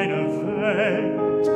[0.00, 1.46] eine Welt,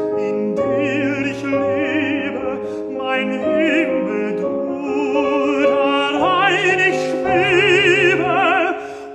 [1.31, 2.59] ich lebe,
[2.99, 8.37] mein Himmel, du, darein ich schwebe,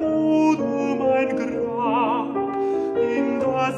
[0.01, 2.33] o du mein Grab,
[2.97, 3.77] in das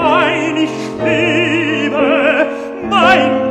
[0.00, 0.70] allein ich
[1.04, 2.46] lebe,
[2.88, 3.49] mein